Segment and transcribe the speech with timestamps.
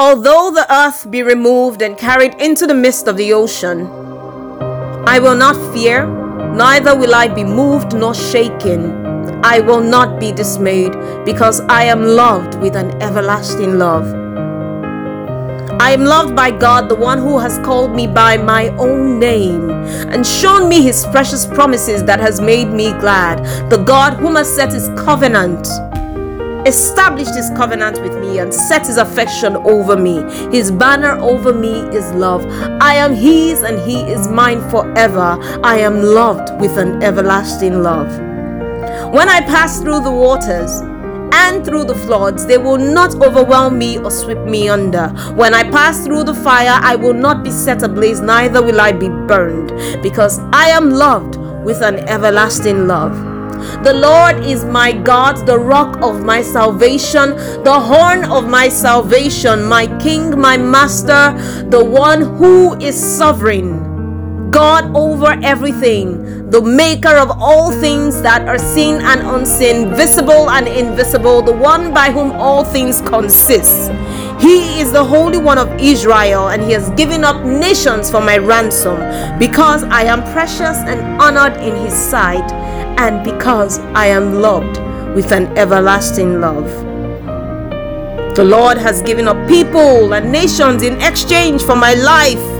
[0.00, 3.88] Although the earth be removed and carried into the midst of the ocean,
[5.08, 6.06] I will not fear,
[6.54, 9.42] neither will I be moved nor shaken.
[9.42, 10.92] I will not be dismayed,
[11.24, 14.06] because I am loved with an everlasting love.
[15.80, 19.70] I am loved by God, the one who has called me by my own name
[20.12, 23.44] and shown me his precious promises that has made me glad.
[23.68, 25.66] The God whom has set his covenant,
[26.68, 30.22] established his covenant with me, and set his affection over me.
[30.50, 32.44] His banner over me is love.
[32.80, 35.38] I am his and he is mine forever.
[35.64, 38.10] I am loved with an everlasting love.
[39.12, 40.82] When I pass through the waters,
[41.32, 45.08] and through the floods, they will not overwhelm me or sweep me under.
[45.34, 48.92] When I pass through the fire, I will not be set ablaze, neither will I
[48.92, 49.68] be burned,
[50.02, 53.27] because I am loved with an everlasting love.
[53.82, 59.64] The Lord is my God, the rock of my salvation, the horn of my salvation,
[59.64, 61.32] my King, my Master,
[61.68, 64.50] the one who is sovereign.
[64.50, 70.66] God over everything, the maker of all things that are seen and unseen, visible and
[70.66, 73.90] invisible, the one by whom all things consist.
[74.40, 78.38] He is the Holy One of Israel, and He has given up nations for my
[78.38, 78.98] ransom,
[79.38, 82.52] because I am precious and honored in His sight,
[82.98, 84.78] and because I am loved
[85.14, 86.68] with an everlasting love.
[88.36, 92.58] The Lord has given up people and nations in exchange for my life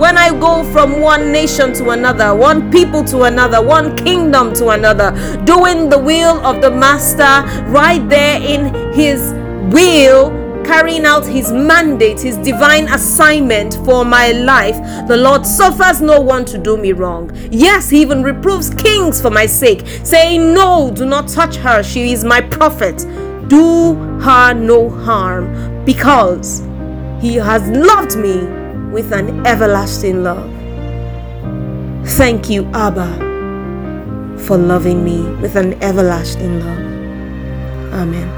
[0.00, 4.70] when I go from one nation to another, one people to another, one kingdom to
[4.70, 5.10] another,
[5.44, 9.34] doing the will of the Master right there in His
[9.74, 10.39] will,
[10.70, 14.76] carrying out His mandate, His divine assignment for my life,
[15.08, 17.28] the Lord suffers no one to do me wrong.
[17.50, 22.12] Yes, He even reproves kings for my sake, saying, No, do not touch her, she
[22.12, 22.98] is my prophet.
[23.48, 26.60] Do her no harm, because
[27.20, 28.36] He has loved me
[28.92, 30.48] with an everlasting love.
[32.10, 33.08] Thank you, Abba,
[34.46, 37.92] for loving me with an everlasting love.
[38.02, 38.28] Amen.